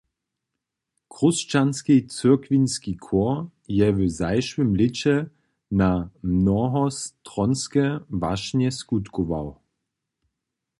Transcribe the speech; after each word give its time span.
Chróšćanski 1.15 1.95
cyrkwinski 2.15 2.93
chór 3.05 3.35
je 3.77 3.87
w 3.97 3.99
zašłym 4.19 4.69
lěće 4.79 5.15
na 5.81 5.91
mnohostronske 6.35 7.83
wašnje 8.23 8.69
skutkował. 8.79 9.47